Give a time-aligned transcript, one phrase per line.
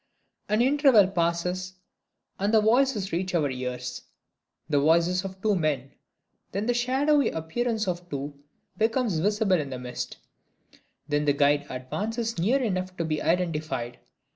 [0.49, 1.73] An interval passes;
[2.39, 4.01] and voices reach our ears
[4.67, 5.91] the voices of two men.
[6.53, 8.39] Then the shadowy appearance of the two
[8.77, 10.17] becomes visible in the mist.
[11.07, 13.99] Then the guide advances near enough to be identified.